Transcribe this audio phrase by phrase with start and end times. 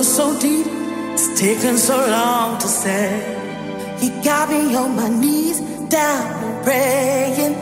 [0.00, 0.66] Was so deep,
[1.12, 3.20] it's taken so long to say.
[4.00, 5.60] He got me on my knees,
[5.90, 7.52] down praying,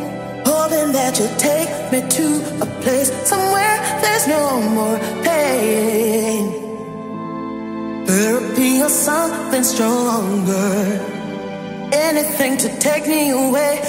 [0.46, 2.26] hoping that you'll take me to
[2.62, 6.44] a place somewhere there's no more pain.
[8.06, 10.78] Therapy or something stronger,
[11.90, 13.82] anything to take me away.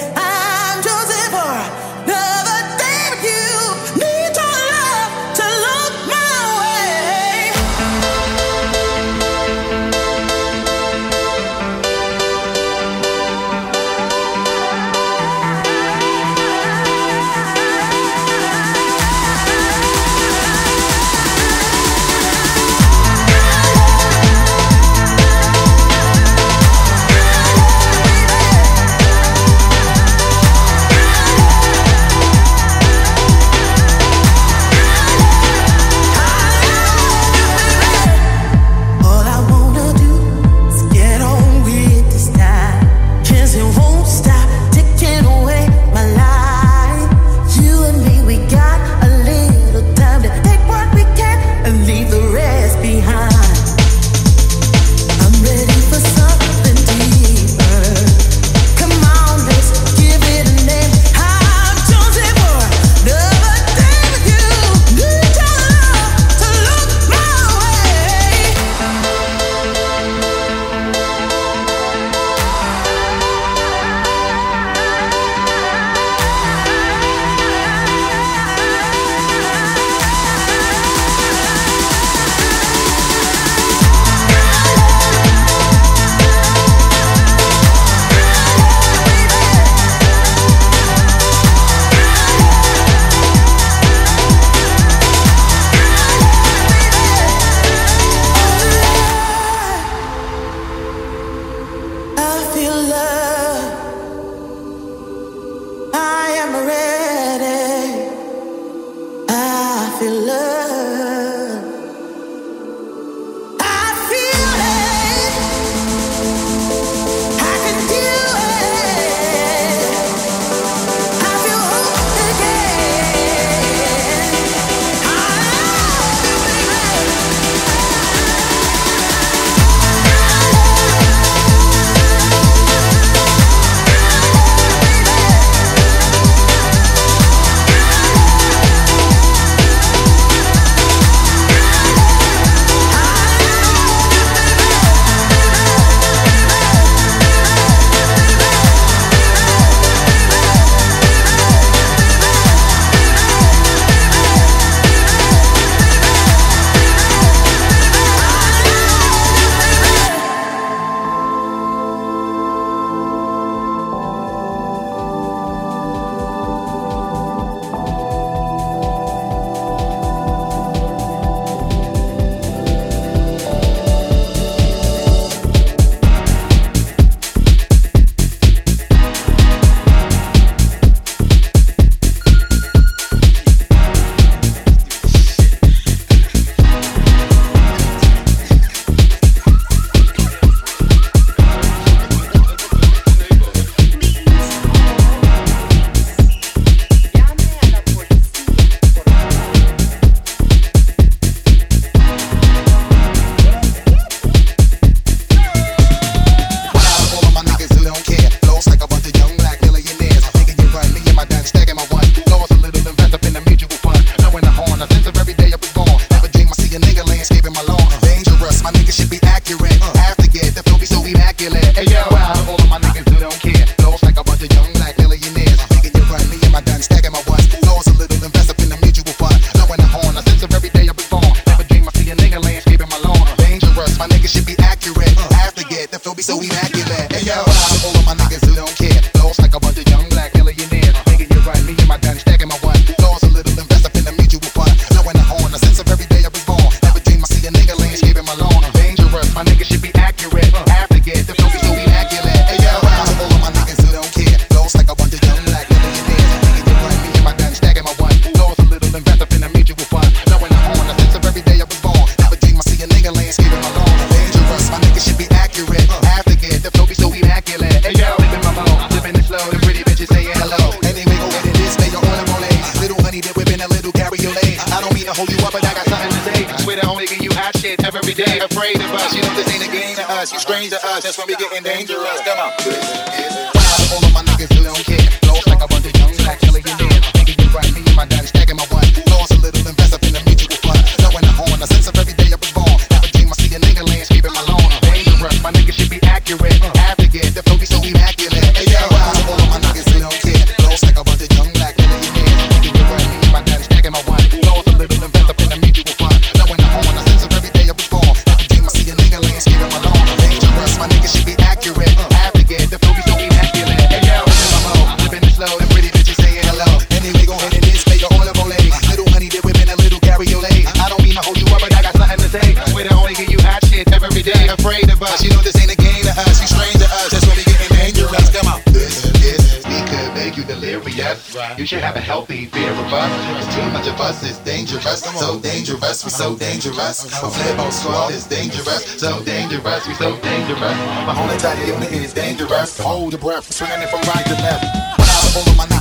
[330.54, 331.36] delirious.
[331.58, 333.54] You should have a healthy fear of us.
[333.54, 335.02] Too much of us, is dangerous.
[335.02, 337.04] So dangerous, we so dangerous.
[337.22, 338.82] A flip squad is dangerous.
[338.98, 340.76] So dangerous, we so dangerous.
[341.06, 342.78] My whole entire unit is dangerous.
[342.78, 344.64] Hold your breath, swinging it from right to left.
[344.98, 345.79] When I hold on my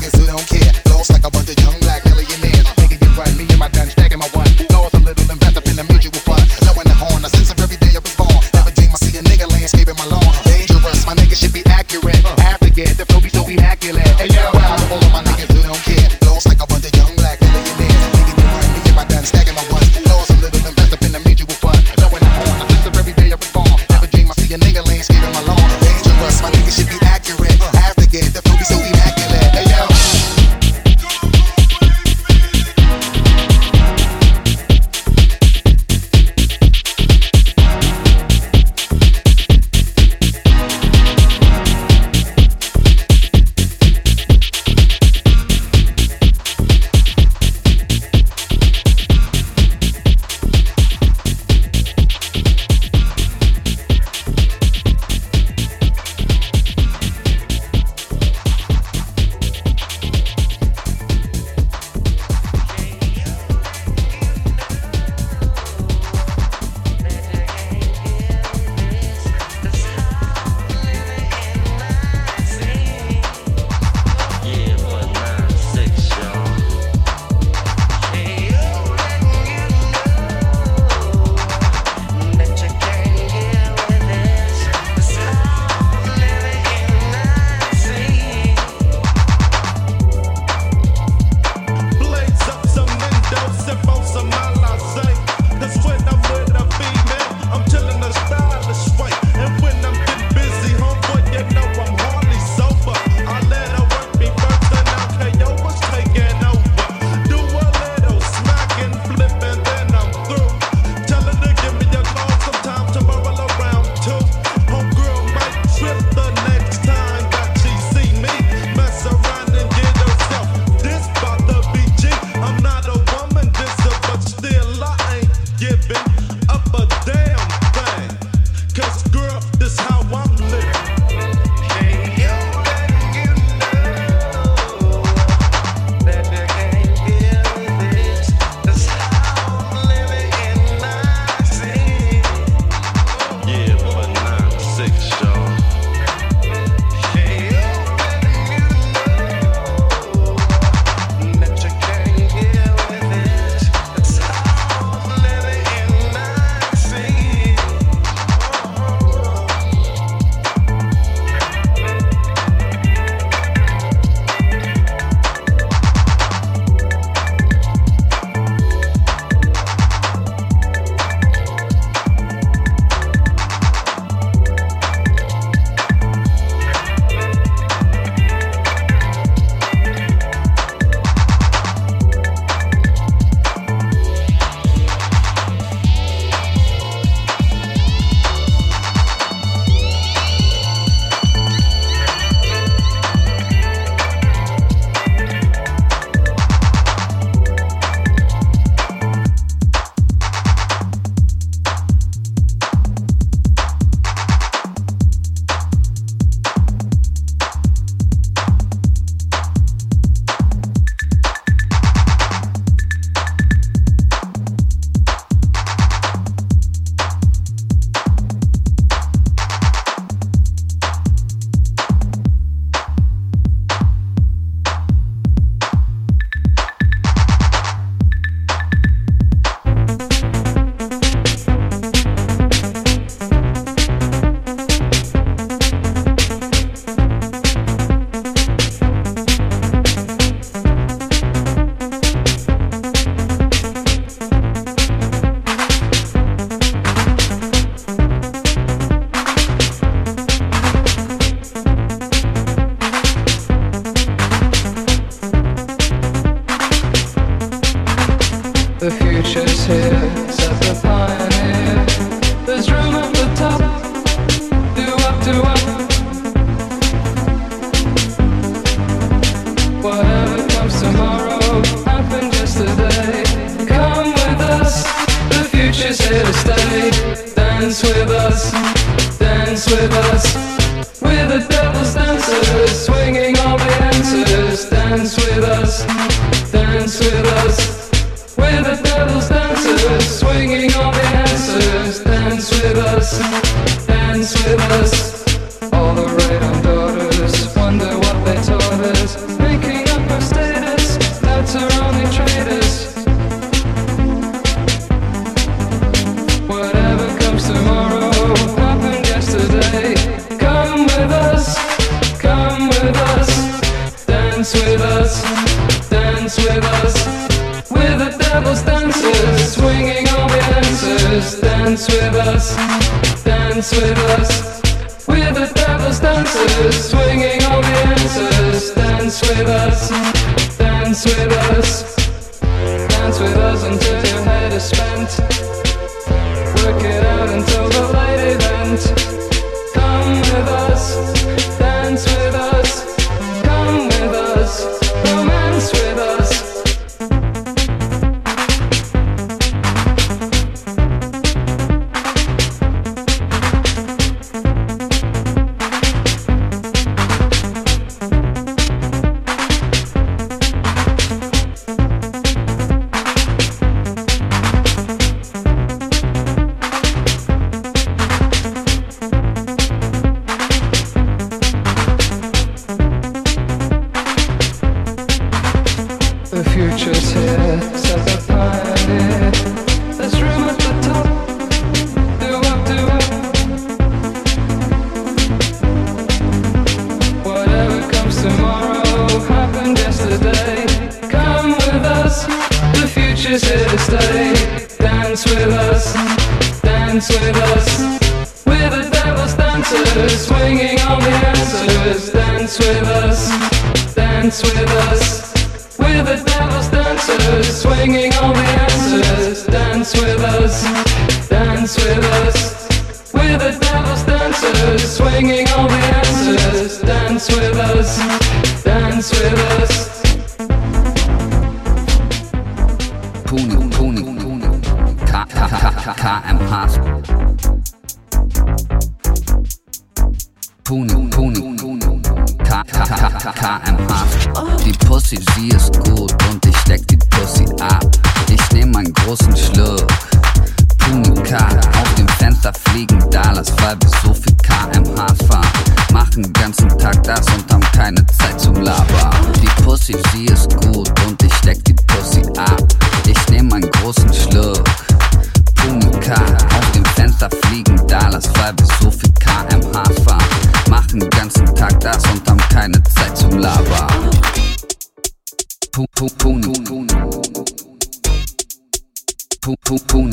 [469.65, 470.09] Toni.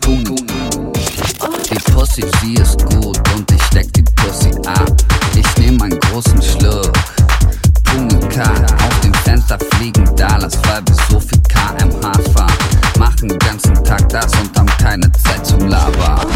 [0.00, 0.36] Toni.
[1.70, 4.90] Die Pussy, sie ist gut und ich steck die Pussy ab.
[5.34, 6.92] Ich nehm einen großen Schluck.
[7.84, 8.50] Punika,
[8.86, 12.56] auf dem Fenster fliegen Dallas, weil wir so viel kmh fahren.
[12.98, 16.26] Machen den ganzen Tag das und haben keine Zeit zum Labern.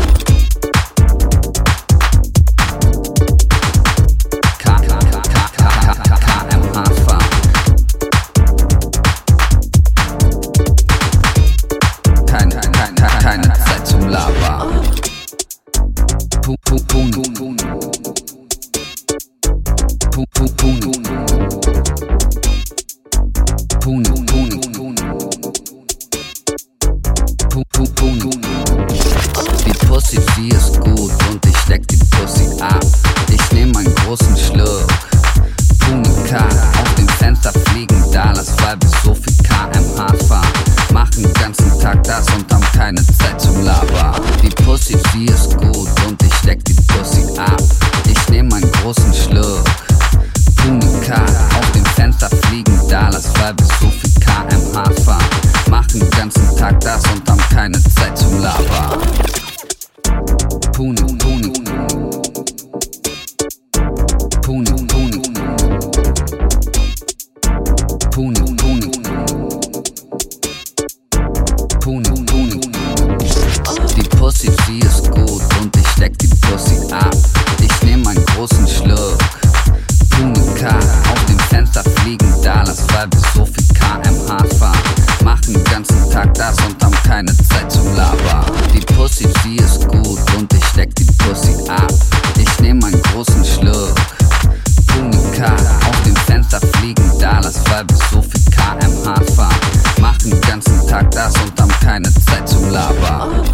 [96.29, 99.57] Center fliegen Dallas, weil wir so viel kmh fahren.
[99.99, 103.47] Machen den ganzen Tag das und haben keine Zeit zum Labern.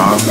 [0.00, 0.29] Bob.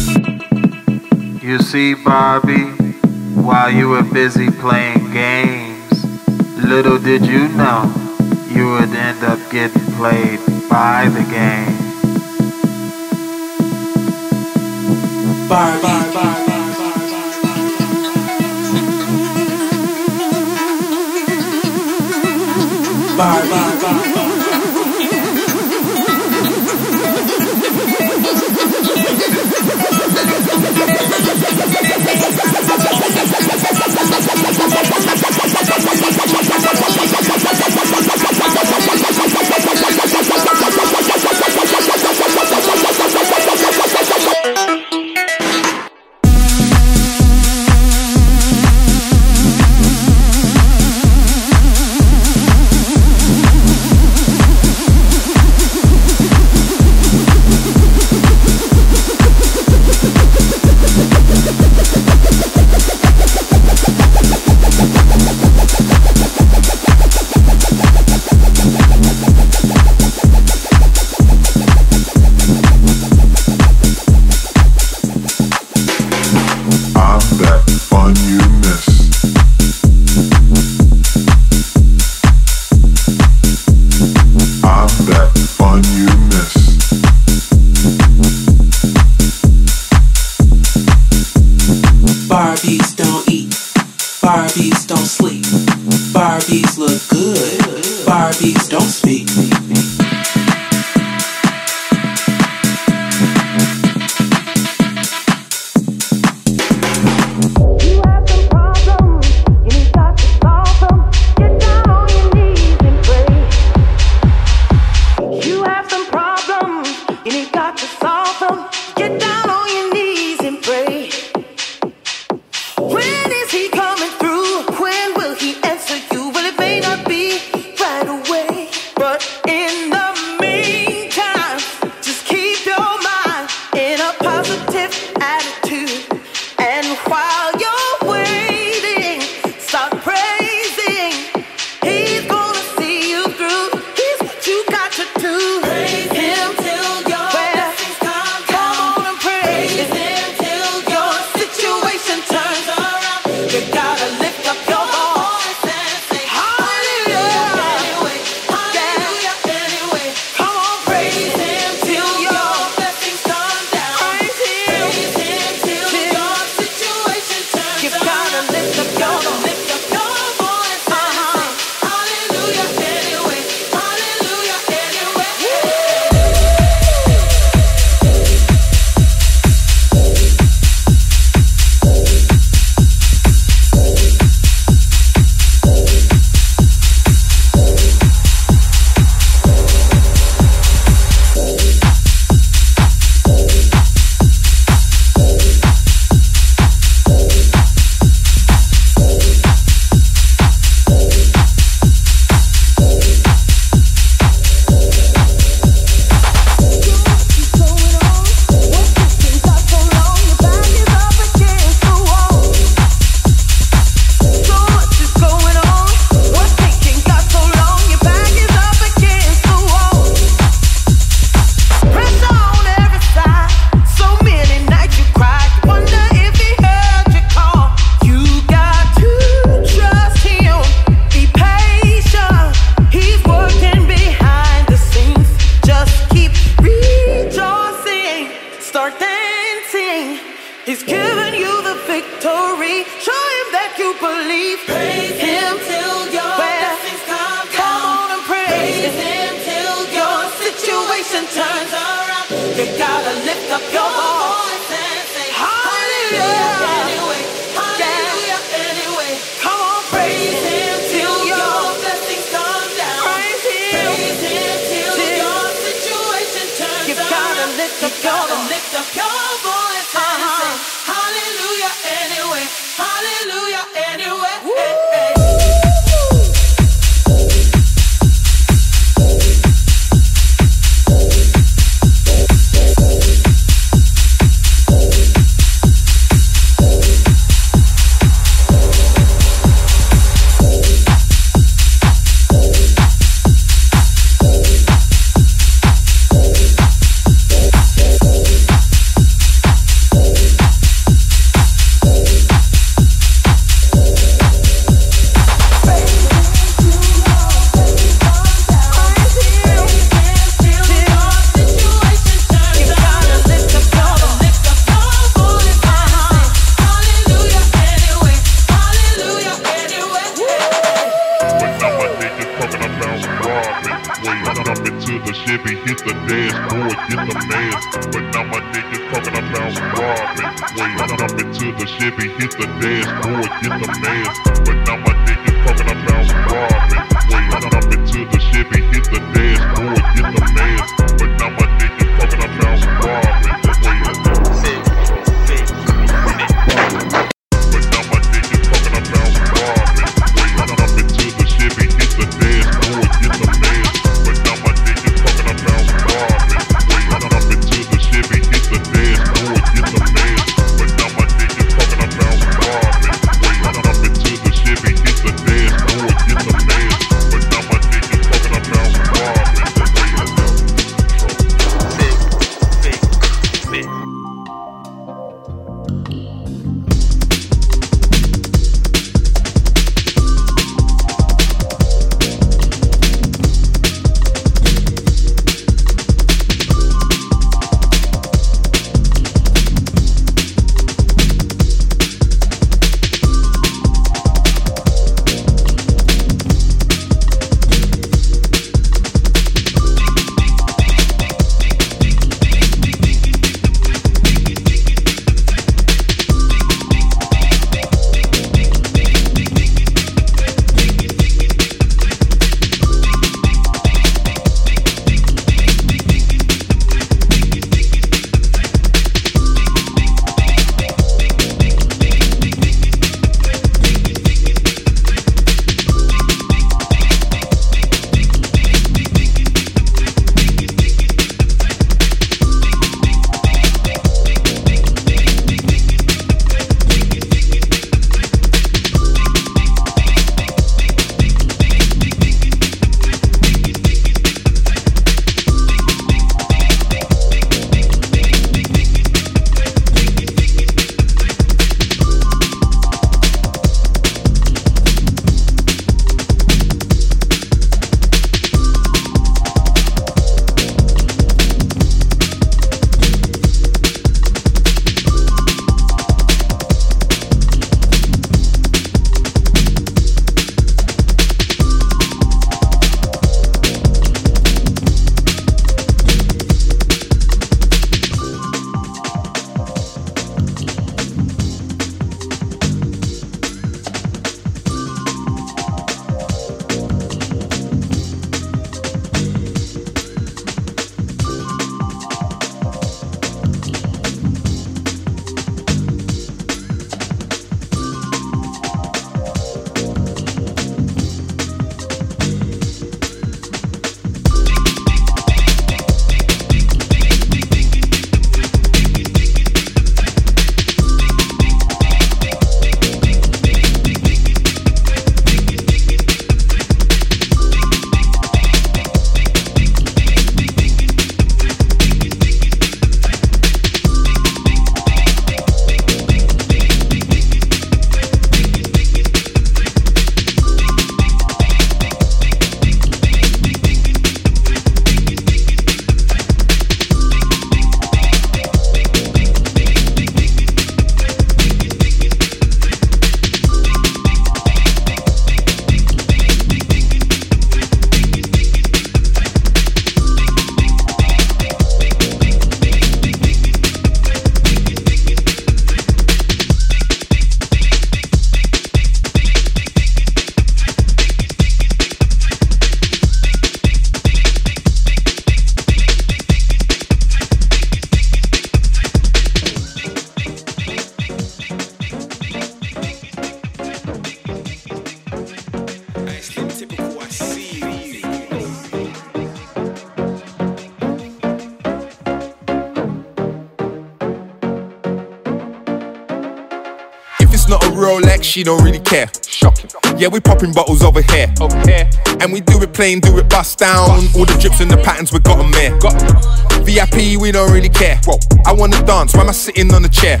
[588.08, 588.86] She don't really care.
[589.06, 589.50] Shocking.
[589.76, 591.12] Yeah, we popping bottles over here.
[591.20, 591.68] Over here.
[592.00, 593.70] And we do it plain, do it bust down.
[593.70, 595.58] All the drips and the patterns, we got got 'em there.
[595.58, 596.44] Got 'em.
[596.44, 597.80] VIP, we don't really care.
[597.84, 597.98] Whoa.
[598.26, 600.00] I wanna dance, why am I sitting on the chair?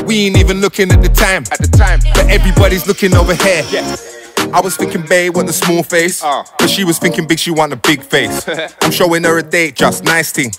[0.06, 1.44] we ain't even looking at the time.
[1.50, 2.00] At the time.
[2.14, 3.64] But everybody's looking over here.
[3.70, 3.96] Yeah.
[4.52, 6.44] I was thinking babe want a small face ah.
[6.58, 8.46] But she was thinking big, she want a big face
[8.80, 10.52] I'm showing her a date, just nice thing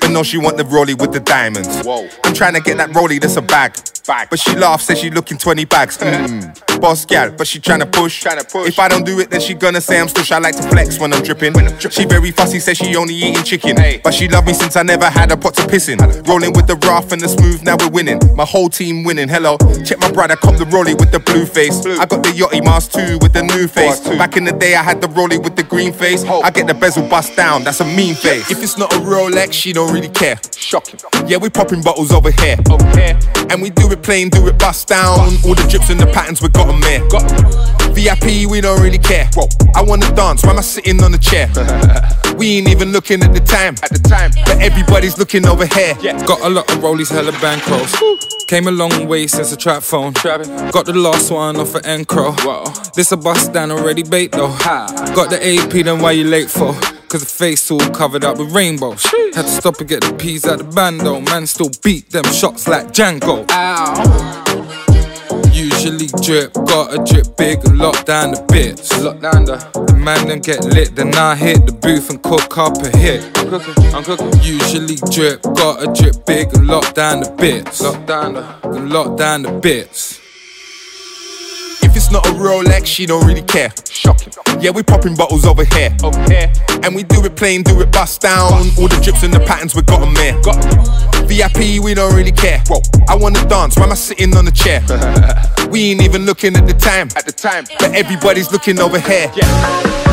[0.00, 2.08] But no, she want the rollie with the diamonds Whoa.
[2.24, 3.74] I'm trying to get that rollie, that's a bag
[4.06, 5.98] But she laughs, says she looking 20 bags.
[5.98, 6.80] Mm.
[6.80, 8.24] Boss gal, but she tryna push.
[8.66, 10.32] If I don't do it, then she gonna say I'm stush.
[10.32, 11.54] I like to flex when I'm dripping.
[11.78, 13.76] She very fussy, says she only eating chicken.
[14.02, 15.98] But she love me since I never had a pot to piss in.
[16.24, 18.20] Rolling with the rough and the smooth, now we're winning.
[18.34, 19.28] My whole team winning.
[19.28, 21.86] Hello, check my brother, cop the rollie with the blue face.
[21.86, 24.00] I got the Yacht-Master too with the new face.
[24.00, 26.24] Back in the day, I had the rollie with the green face.
[26.24, 28.50] I get the bezel bust down, that's a mean face.
[28.50, 30.38] If it's not a Rolex, she don't really care.
[30.56, 31.00] Shocking.
[31.26, 32.56] Yeah, we popping bottles over here.
[32.70, 33.18] Over here.
[33.50, 35.18] And we do it plain, do it bust down.
[35.44, 37.00] All the drips and the patterns, we got 'em there.
[37.08, 39.30] Got VIP, we don't really care.
[39.74, 41.48] I wanna dance, why am I sitting on the chair?
[42.36, 43.74] we ain't even looking at the time.
[43.82, 45.94] At the time, but everybody's looking over here.
[46.26, 47.94] Got a lot of rollies, hella bankrolls.
[48.48, 50.12] Came a long way since the trap phone.
[50.12, 52.34] Got the last one off of Encro.
[52.94, 54.54] This a bust down already bait though.
[54.58, 56.74] Got the AP, then why you late for?
[57.08, 59.04] Cause the face all covered up with rainbows.
[59.34, 61.20] Had to stop and get the peas out the bando.
[61.20, 63.46] Man still beat them shots like Django.
[65.84, 68.98] Usually drip, got a drip big and lock down the bits.
[69.02, 72.56] Lock down the, the man then get lit, then I hit the booth and cook
[72.56, 73.22] up a hit.
[73.36, 74.32] I'm cooking, I'm cooking.
[74.40, 77.82] Usually drip, got a drip big and lock down the bits.
[77.82, 80.23] Lock down the, and lock down the bits.
[82.04, 83.72] It's not a Rolex, she don't really care.
[83.88, 84.30] Shocking.
[84.60, 85.88] Yeah, we popping bottles over here.
[86.02, 86.52] Over here.
[86.82, 88.52] And we do it plain, do it bust down.
[88.76, 90.38] All the drips and the patterns, we got 'em there.
[90.42, 90.62] Got
[91.26, 92.62] VIP, we don't really care.
[92.68, 92.82] Whoa.
[93.08, 94.82] I wanna dance, why am I sitting on the chair?
[95.70, 97.08] we ain't even looking at the time.
[97.16, 99.30] At the time, but everybody's looking over here.
[99.30, 100.03] Hear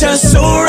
[0.00, 0.67] just so